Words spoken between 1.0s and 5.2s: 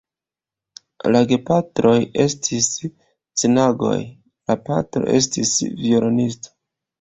La gepatroj estis ciganoj, la patro